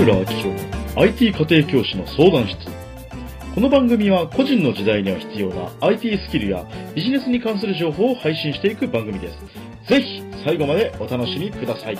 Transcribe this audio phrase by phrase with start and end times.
[0.00, 2.56] 村明宏の IT 家庭教師の相談室。
[3.54, 9.38] この番組は個人の時代には必要な IT スキルやビジネスに関する情報を配信していく番組です。
[9.90, 11.98] ぜひ最後までお楽しみください。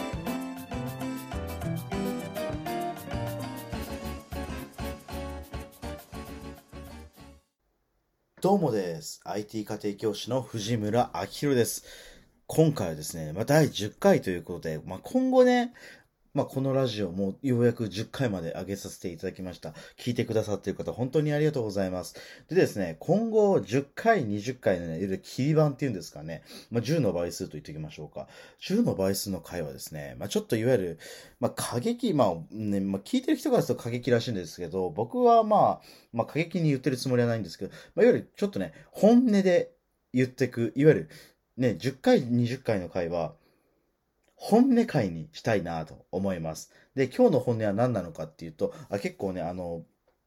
[8.40, 9.20] どうもです。
[9.26, 11.84] IT 家庭教師の藤村明宏です。
[12.52, 15.72] 今回はですね、まあ、第10回ということで、まあ、今後ね、
[16.32, 19.74] まあ、このラジオもようやく10回まで上げさせていただきました。
[19.98, 22.14] 聞いてくださっている方、本当にありがとうございます。
[22.48, 28.28] でですね、今後10回、20回のね、いわゆる切り板っていうんですかね、まあ、10の倍数と言っておきましょうか。
[28.62, 30.98] 10の倍数の回はですね、まあ、ちょっといわゆる、
[31.40, 35.80] まあ、過激、まあ、ね、まあ、聞いてる人からすると過激らしいんですけど、僕はまあ、
[36.12, 39.72] まあ、過激に言ってるつもりはないんですけど、まあ、いわゆるちょっとね、本音で
[40.12, 41.08] 言っていく、いわゆる、
[41.56, 43.34] ね、10回、20回の回は、
[44.42, 46.72] 本音回にしたいなと思います。
[46.94, 49.84] で、今日の本音は何なのかっていうと、あ結構ね、あの、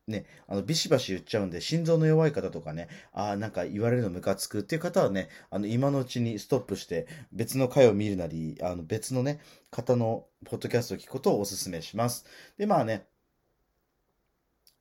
[0.07, 9.39] ね、あの、ビシバシ言っちゃうんで、心臓の弱い方とかね、ああ、なんか言われるのムカつくっていう方はね、あの、今のうちにストップして、別の回を見るなり、あの、別のね、
[9.71, 12.25] 方のポッドキャストを聞くことをお勧めします。
[12.57, 13.07] で、まあね、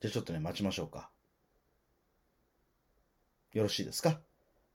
[0.01, 1.11] じゃあちょっとね、待ちましょうか。
[3.53, 4.21] よろしいですか？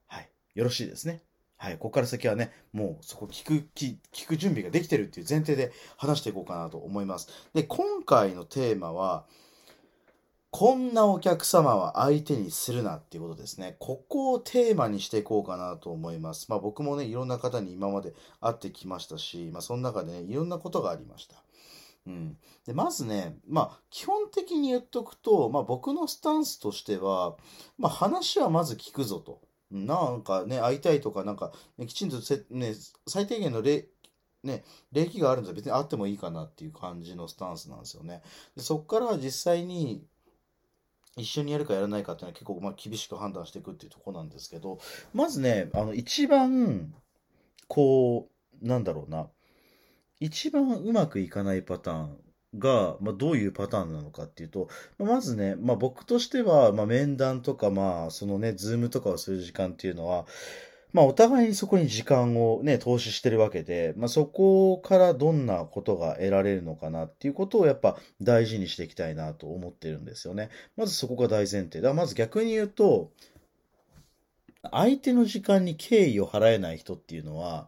[0.08, 0.30] はい。
[0.56, 1.27] よろしいですね。
[1.58, 1.74] はい。
[1.74, 7.30] ここから先はね、もうそこ聞く、聞く準備ができてるっていう前提で話していこうかなと思います。
[7.54, 9.26] で、今回のテーマは、
[10.50, 13.76] こんなお客様は相手にするなっていうことですね。
[13.80, 16.48] ここをテーマにしていこうかなと思います。
[16.50, 21.36] まあ僕もね、いろんな方に今まで会ってきましたし、まあその中でね、いろんなことがありました。
[22.08, 22.38] うん。
[22.66, 27.36] で、まずね、まあ基本的に言っとくと、まあ僕のスタンスとしては、
[27.78, 29.42] まあ話はまず聞くぞと。
[29.72, 32.74] なんかね、会いたいとか、なんか、ね、きちんとせ、ね、
[33.08, 33.88] 最低限の礼、
[34.44, 38.22] ね、礼儀があるんです別にあってもいいかなっていう感じのスタンスなんですよね。
[38.56, 40.06] でそこから実際に
[41.18, 44.80] 一緒にやるかやらないかっていうのは結構まあ厳しく判断していくっていうところなんですけど、
[45.14, 46.94] まずね、あの一番、
[47.68, 48.30] こ
[48.62, 49.28] う、なんだろうな、
[50.20, 52.20] 一番うまくいかないパターン
[52.56, 60.26] が、まあ、どういうパターンなのかっていうと、ままずね、まあ、僕としては、まあ、面談とか、まあ、そのね、ズームとかをする時間っていうのは、
[60.94, 70.50] まあ、お互いにそこに時間をね、投資してるわけで、まあ、そこからどんなことが得られるのかなっていうことをやっぱ大事にしていきたいなと思ってるんですよね。
[70.78, 71.82] まずそこが大前提。
[71.82, 73.12] だからまず逆に言うと、
[74.72, 77.68] 相手の時間に敬意を払えない人っていうのは、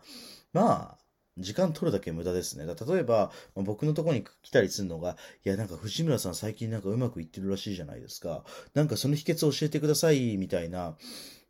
[0.53, 0.98] まあ、
[1.39, 2.65] 時間取るだけ無駄ですね。
[2.65, 8.43] だ例えば、まあ僕のところに来たりするのが、いや、なんか藤村さん最近なんかうまくいってるらしいじゃないですか。
[8.73, 10.95] なんかその秘訣を教えてください、みたいな、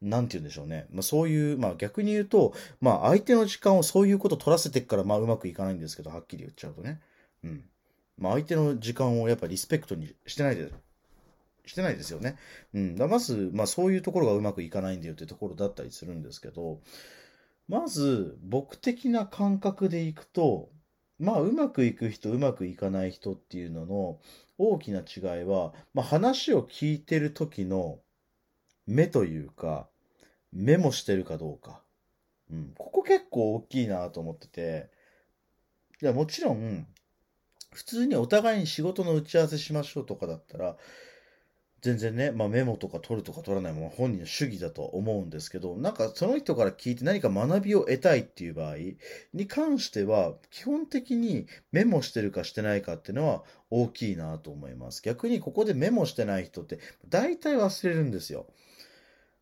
[0.01, 0.87] なんて言うんでしょうね。
[0.91, 7.01] まあそういう、まあ逆に言うと、まあ相手の時間をそういうこと取らせてから、まあうまくいかないんですけど、はっきり言っちゃうとね。
[7.43, 7.63] うん。
[8.17, 10.71] まあ相手の時間をやっぱリスペクトにしてないで、
[11.65, 12.37] してないですよね。
[12.73, 12.95] うん。
[12.95, 16.79] だまず、まあそういうところがうまくいかないんだよってところだったりするんですけど、
[17.69, 20.71] まず、僕的な感覚でいくと、
[21.19, 24.19] まあ、うまくいく人、うまくいかない人っていうのの
[24.57, 27.99] 大きな違いは、まあ、話を聞いてる時の
[28.87, 29.87] 目というか、
[30.51, 31.83] メモしてるかどうか。
[32.51, 32.73] うん。
[32.75, 34.89] ここ結構大きいなと思ってて、
[36.01, 36.87] いや、もちろん、
[37.71, 40.75] 普通にお互いに仕事の打ち合わせしましょうとかだったら、
[41.81, 48.75] 全然ね、まあ、メモとか取るとか取らないも本人の主義だと思うんですけど、なんかその人から聞いて何か学びを得たいっていう場合
[49.33, 55.01] に関しては、基本的にメモしてるかしてないかっていうのは大きいなと思います。
[55.01, 58.47] 逆にここでメモしてない人って大体忘れるんですよ。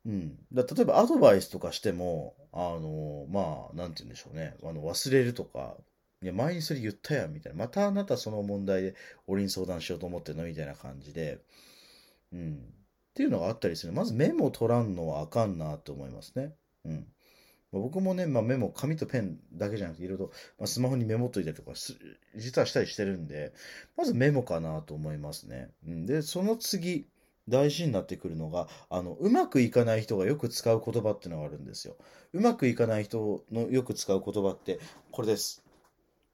[0.05, 0.37] うん。
[0.53, 4.55] だ例えばアドバイスとかしても、あの、まあ、なんて言うんでしょうね。
[4.63, 5.75] あの、忘れるとか、
[6.23, 7.59] いや、前にそれ言ったやん、みたいな。
[7.59, 8.95] またあなたその問題で
[9.27, 10.45] 俺に相談しようと思ってるの？
[10.45, 11.39] みたいな感じで、
[12.33, 12.55] うん。
[12.55, 13.93] っていうのがあったりする。
[13.93, 16.53] まずメモ取らんのはあかんなと思いますね。
[16.85, 17.07] うん。
[17.71, 21.71] 僕もね、まあ、メモ、紙とペンだけじゃなくて、いろいろ、まあ、スマホにメモっといたりとか、
[22.35, 23.53] 実はしたりしてるんで、
[23.97, 25.69] まずメモかなと思いますね。
[25.85, 27.07] うん、で、その次、
[27.49, 31.95] 大事になってくるのが、あの、うまくいかない人がよく使う言葉っていうのがあるんですよ。
[32.33, 34.79] うまくいかない人のよく使う言葉って、
[35.11, 35.63] これです。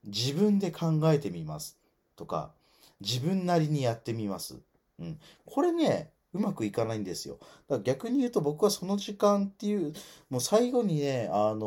[0.05, 1.77] 自分で考えてみます。
[2.15, 2.53] とか、
[2.99, 4.59] 自分なりにやってみます。
[5.03, 5.19] うん。
[5.45, 7.37] これね、うまくいかないんですよ。
[7.39, 9.93] だから逆に言うと僕はその時間っていう、
[10.29, 11.65] もう最後にね、あの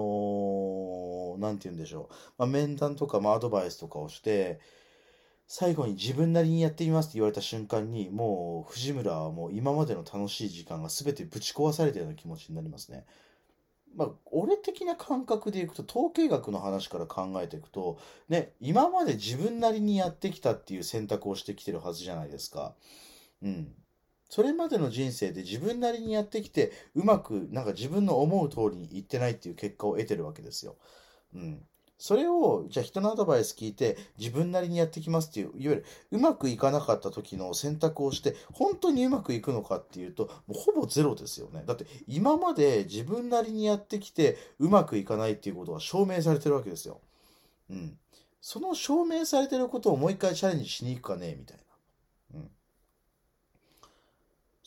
[1.39, 2.15] ーて言うんでしょう。
[2.39, 4.59] まあ、面談とか、まあ、アドバイスとかをして、
[5.47, 13.05] 最後に自分なりにやってみますって言われた瞬間に、もう藤村はもう今までの楽しい時間が全てぶち壊されたような気持ちになりますね。
[13.95, 17.99] まあ、俺的な感覚でいくと、統計学の話から考えていくと、
[18.29, 22.75] ね、今まで自分なりにやってきたっていう選択をしてきてるはずじゃないですか。
[23.43, 23.75] うん。
[24.29, 30.77] それまでの人生で自分なりにやってきて、うまく、なんか自分の思う通りにいってないっていう結果を得てるわけですよ。
[31.35, 31.63] うん。
[31.99, 41.65] それを、じゃあ人のアドバイス聞いて、自分なりにやってきますっていう、いわゆるうまくいかなかった時の選択をして、本当にうまくいくのかっていうと、もうほぼゼロですよね。
[41.67, 47.01] だって今まで自分なりにやってきて、うまくいかないっていうことは証明されてるわけですよ。
[47.71, 47.99] うん。
[48.43, 51.59] その証明されてることをもう一回チャレンジしに行くかね、みたい
[52.35, 52.41] な。
[52.41, 52.51] うん。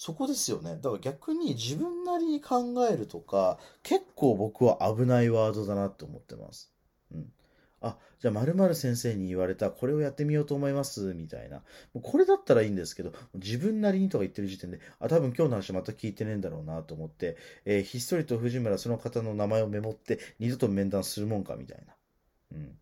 [0.01, 0.77] そこですよね。
[0.77, 6.73] だから逆に自分なりに考えるとか、結構僕は危ないワードだなって思ってます。
[7.13, 7.33] うん。
[7.81, 11.57] あ、じゃあ〇〇先生に言われた、これをやってみようと思います、みたいな。
[11.93, 17.35] もうこれだったらいいんですけど、自分なりにとか言ってる時点で、あ、多分今日の話また聞いてねえんだろうなと思って、
[17.65, 21.93] えーひっそりと藤村その方の名前をメモって、二度と面談するもんか、みたいな。
[22.53, 22.78] うん。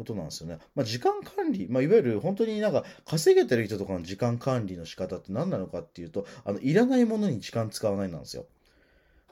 [0.00, 0.58] ことなんですよね。
[0.74, 8.46] まあ、時間管理、まあ、いわゆる本当になんか稼げてる人とかの時間管理の仕方って何なのかっていうと、あの、いらないものに時間使わないなんですよ。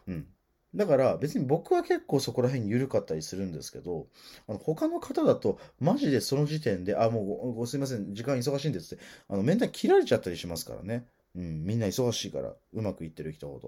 [0.07, 0.27] うん。
[0.75, 4.07] だから別に僕は結構そこら辺に緩かったりするんですけど、
[4.47, 11.07] あの他の方だとマジでその時点で、あ、もうごすいません、時間忙しいんですって、あの面談切られちゃったりしますからね。
[11.35, 13.61] うん、みんな忙しいから、うまくいってる人ほ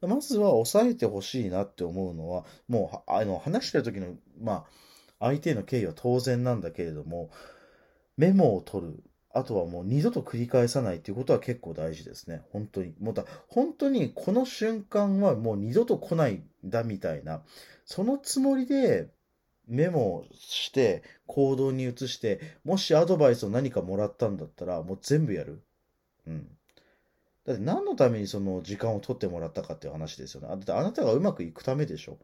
[0.00, 0.08] ど。
[0.08, 4.64] まずは抑えてほしいなって思うのは、もう、あの、話してる時の、まあ、
[5.20, 7.30] 相手への敬意は当然なんだけれども、
[8.16, 9.02] メモを取る。
[9.32, 12.42] あとはもう二度と繰り返さないっていうことは結構大事ですね。
[12.52, 12.94] 本当に。
[13.00, 17.42] もうだ、本当にこの瞬間はもう二度と来ないんだみたいな、
[17.84, 19.08] そのつもりで
[19.68, 25.62] メモして行動に移して、もしアドバイスを何かもらったんだったら、もう全部やる。
[26.26, 26.48] うん。
[27.46, 30.48] だって何のためにその時間を取ってもらったかっていう話ですよね。
[30.48, 32.18] だってあなたがうまくいくためでしょ。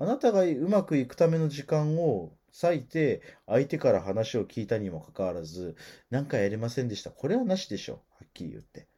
[0.00, 2.32] あなたがうまくいくための時間を
[2.62, 5.76] 割いて、相手から話を聞いたにもかかわらず、
[6.08, 7.10] なんかやれませんでした。
[7.10, 8.00] これはなしでしょ。
[8.18, 8.88] はっきり言って。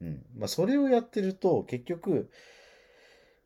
[0.00, 0.24] うん。
[0.34, 2.30] まあ、それをやってると、結局、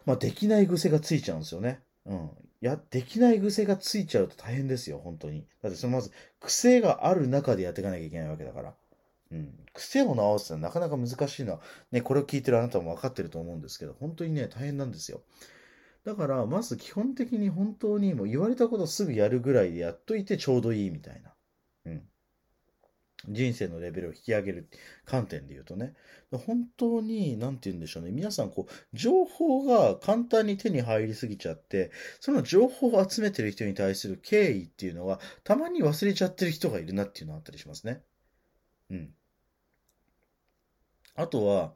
[0.06, 1.82] まあ、できない癖がついちゃうんですよね。
[2.06, 2.30] うん。
[2.60, 5.46] や、できない癖がついちゃうと大変ですよ、本当に。
[5.62, 8.74] だって、そのまず、癖がある中でやっていかなきゃいけないわけだから。
[9.32, 9.52] うん。
[9.72, 11.60] 癖を直すのはなかなか難しいのは、
[11.90, 15.22] ね、これを聞いてるあなたも分かってると思うんですけど、本当にね、大変なんですよ。
[16.04, 21.34] だから、まず基本的に本当にもう言われたことすぐやるぐらいでやっといてちょうどいいみたいな。
[21.86, 22.02] うん。
[23.28, 24.70] 人生のレベルを引き上げる
[25.04, 25.94] 観点で言うとね。
[26.32, 28.12] 本当に、なんて言うんでしょうね。
[28.12, 38.02] 皆さん、こう、情報が簡単に手に入りすぎちゃって、その情報を集めてる人に対する敬意っていうのが、たまに忘れちゃってる人がいるなっていうのがあったりしますね。
[38.90, 39.14] うん。
[41.14, 41.74] あとは、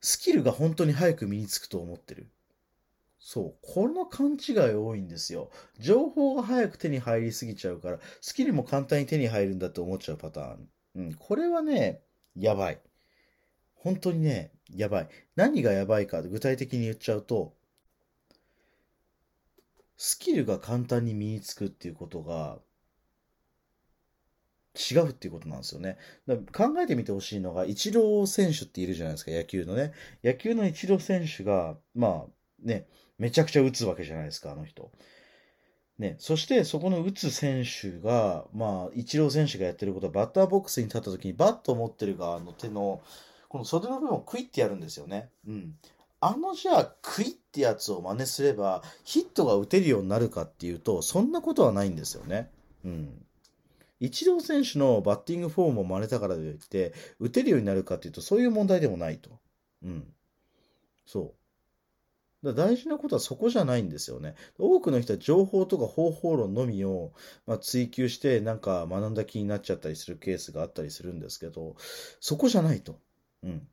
[0.00, 2.28] スキルが本当に早く身につくと思ってる。
[3.26, 3.54] そう。
[3.62, 5.50] この勘違い多いんですよ。
[5.78, 10.68] 情報が早く手に入りすぎちゃうから、スキルも簡単に手に入るんだって思っちゃうパターン。
[10.96, 11.14] うん。
[11.14, 12.02] これはね、
[12.36, 12.82] やばい。
[13.76, 15.08] 本当にね、やばい。
[15.36, 17.56] 何がやばいか具体的に言っちゃうと、
[19.96, 22.58] スキルが簡単に身につくっていうことが、
[24.76, 25.96] 違うっていうことなんですよね。
[26.26, 29.94] だ考えてみてほしいのが、イチロー選手っているじゃないですか、野球のね。
[30.22, 32.86] 野球のイチロー選手が、まあね、
[33.18, 34.90] めちゃくちゃ打つわけじゃないですか、あの人。
[35.98, 43.00] ね、そしてそこの打つ選手が、まあ、イチロー選手がやってることは、バッターボックスに立った時にバットを持ってる側の手の、
[43.48, 45.30] この袖の部分をクイってやるんですよね。
[45.46, 45.74] うん。
[46.20, 52.50] あのじゃあ、クイってやつを真似すれば、ヒットが打てるようになるかっていうと、そんなことはないんですよね。
[52.84, 53.24] うん。
[54.00, 59.38] イチロー選手のバッティングフォームを真似たからといって、打てるようになるかっていうと、そういう問題でもないと。
[59.84, 60.12] うん。
[61.06, 61.43] そう。
[62.44, 64.34] だ大事なことはそこじゃないんですよね。
[64.58, 67.12] 多くの人は情報とか方法論のみを、
[67.46, 71.76] まあ、追求してなんか学んだ気になっちゃったりするケースがあったりするんですけど、
[72.20, 73.00] そこじゃないと。
[73.42, 73.66] うん。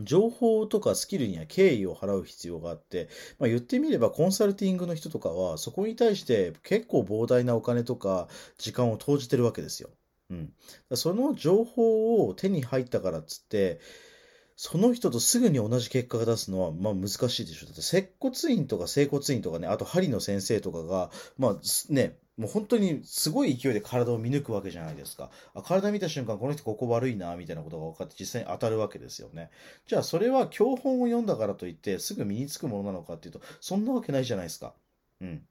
[0.00, 9.90] 情報とかスキルには敬意を払う必要があって、まあ、言ってみればコンサルティングの人とかはそこに対して結構膨大なお金とか時間を投じてるわけですよ。
[10.30, 10.52] うん。
[10.94, 13.80] その情報を手に入ったからっつって、
[14.56, 17.66] その人とすぐに同じ結果が出すのは、まあ難しいでしょ。
[17.66, 21.56] だって接骨院とか整骨院とかね、あと針の先生とかが、まあ
[21.90, 25.30] ね、もう本当にすごい勢いで体を見抜くわけじゃないですか。
[25.54, 29.50] あ体見た瞬間、この人ここ悪いな、みたいなことが分かって実際に当たるわけですよね。
[29.86, 34.74] じゃあそれは教本を読んだからといって、すぐ身につくものなのかっていうと、そんなわけないじゃないですか。
[35.20, 35.42] うん。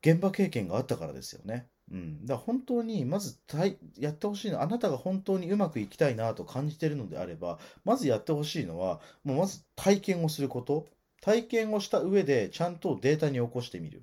[0.00, 1.66] 現場経験があったからですよね。
[1.90, 2.26] うん。
[2.26, 10.88] だ本当に、まずたいやってほしいの、あなたが本当にうまくいきたいなと感じてるのであれば、まずやってほしいのは、もうまず体験をすること。
[11.20, 14.02] 体験をした上でちゃんとデータに起こしてみる。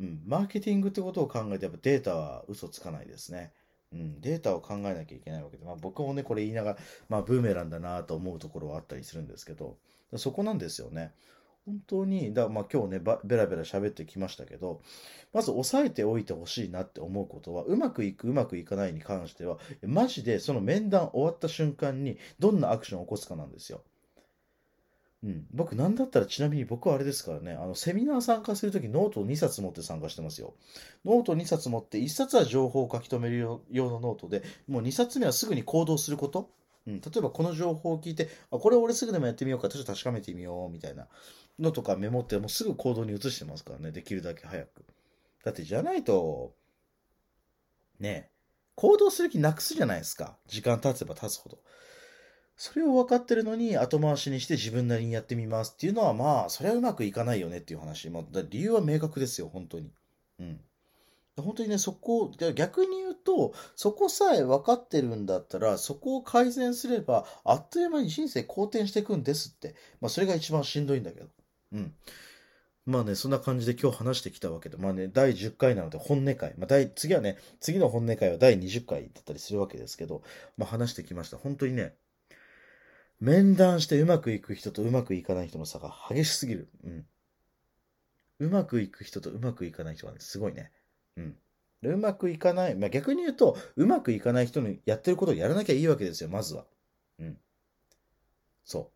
[0.00, 0.22] うん。
[0.26, 3.52] マーケティングってことを考えて、やっぱデータは嘘つかないですね。
[3.92, 4.20] うん。
[4.20, 6.78] データを考えなきゃいけないわけで、まあ僕もね、これ言いながら、
[7.08, 9.78] まあブーメランだなと思うところはあったりするんですけど、
[10.16, 11.12] そこなんですよね。
[11.68, 14.80] 本当に、だ、まあ今日ね、ベラベラ喋ってきましたけど、
[15.34, 23.82] まず押さえておいてほしいなって思うことは、うまくいく、うまくいかないに関しては、マジでその面談終わった瞬間にどんなアクションを起こすかなんですよ。
[25.22, 25.46] うん。
[25.52, 30.54] 僕、なんだったらちなみに僕はあれですからね、あの、セミナー参加するときノートを2冊持って参加してますよ。
[31.04, 36.50] ノート2冊持って1冊は情報を書き留める用のノートで、もう2冊目はすぐに行動すること。
[36.88, 37.00] うん。
[37.00, 41.06] 例えばこの情報を聞いて、あ、これ俺すぐでもやってみようか、ちょっと確かめてみよう、みたいな
[41.58, 44.84] のとかメモって、もうすぐ行動に移してますからね、できるだけ早く。
[45.44, 46.54] だってじゃないと、
[48.00, 48.30] ね
[48.74, 50.38] 行動する気なくすじゃないですか。
[50.46, 51.58] 時間経てば経つほど。
[52.56, 58.08] それを分かってるのに後回しにして自分なりにやってみますっていうのはまあ、それはうまくいかないよねっていう話。
[58.08, 59.92] まあ、理由は明確ですよ、本当に。
[60.38, 60.60] うん。
[61.42, 69.74] 本当にね、そこ、逆に言うと、そこさえ分かってるんだったら、そこを改善すれば、あっという間に人生好転していくんですって。
[70.00, 71.26] まあ、それが一番しんどいんだけど。
[71.72, 71.94] うん。
[72.86, 76.54] まあね、そんな感じで今日話してきたわけで、まあね、第10回なので本音会。
[76.56, 80.22] まあ、第、次はね、次の本音会は第20回だったりするわけですけど、
[80.56, 81.36] まあ話してきました。
[81.36, 81.94] 本当にね、
[83.20, 86.70] 面談してうまくいく人とうまくいかない人の差が激しすぎる。
[86.82, 87.06] うん。
[88.38, 90.72] うまくいく人とうまくいかない人はね、すごいね。
[91.18, 91.36] うん。
[91.82, 92.74] うまくいかない。
[92.74, 96.64] まあ、逆に言うと、うまくいかない人のやってることをやらなきゃいいわけですよ、まずは。
[97.18, 97.38] うん。
[98.64, 98.90] そ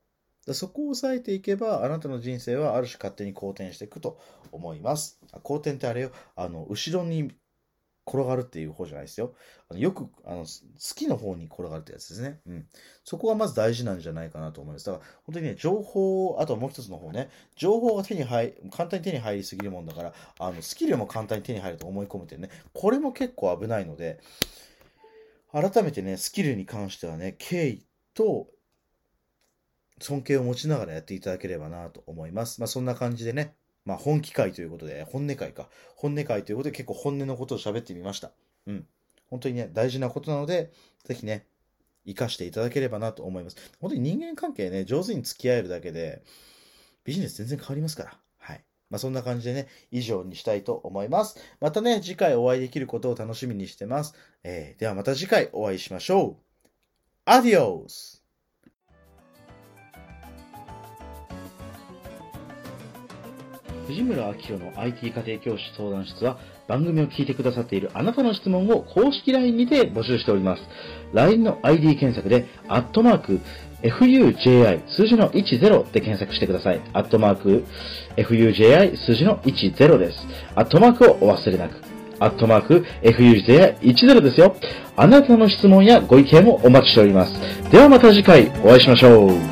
[0.47, 0.55] う。
[0.55, 4.19] そこを抑えていけば、あなたの人生はある種勝手に好転していくと
[4.51, 5.21] 思います。
[5.43, 7.33] 好転ってあれよ、あの、後ろに
[8.07, 9.35] 転がるっていう方じゃないですよ。
[9.69, 10.47] あのよく、あの、好
[10.95, 12.41] きの方に転がるってやつですね。
[12.47, 12.67] うん。
[13.05, 14.87] そこがまず大事なんじゃないかなと思います。
[14.87, 24.21] だから、本当にね、情報、あともう一つの方ね、情報が手に入、簡単に手に入りすぎるもんだから、あの、スキルも簡単に手に入ると思い込むってね、これも結構危ないので、
[25.53, 28.49] 改めてね、スキルに関してはね、敬意と
[30.01, 32.61] 尊敬を持ちながらやっていただければなと思います。
[32.61, 33.55] まあ、そんな感じでね、
[33.85, 35.69] まあ、本気会ということで、本音会か。
[35.97, 38.31] 本音会ということで結構本音のことを喋ってみました。
[38.67, 38.87] うん。
[39.29, 40.71] 本当にね、大事なことなので、
[41.05, 41.47] ぜひね、
[42.05, 43.57] 活かしていただければなと思います。
[43.81, 46.23] 本当に人間関係ね、上手に付き合えるだけで、
[47.05, 48.19] ビジネス全然変わりますから。
[48.39, 48.65] はい。
[48.91, 51.39] まあ、そんな感じでね、以上にしたいと思います。
[51.61, 54.15] またね、次回お会いできることを楽しみにしてます。
[54.45, 56.43] えー、ではまた次回お会いしましょう。
[57.25, 58.22] アディオス
[63.93, 70.63] 藤村明宏の IT 家庭教師相談室は番組を聞いてくださっているあなたの質問を公式 LINE にて募集しております。
[71.13, 73.41] LINE の ID 検索で、アットマーク、
[73.83, 76.81] fuji 数字の10で検索してください。
[76.95, 77.65] アットマーク、
[78.17, 80.27] fuji 数字の10です。
[80.55, 81.75] アットマークをお忘れなく。
[82.19, 84.57] アットマーク、fuji10 ですよ。
[84.97, 87.33] あなたの質問やご意見もお待ちしております。
[87.71, 89.52] ではまた次回お会いしましょう。